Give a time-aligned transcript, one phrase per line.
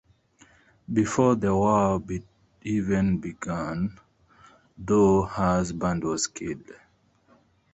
[0.91, 2.01] Before the war
[2.63, 3.99] even began,
[4.75, 6.71] though, her husband was killed.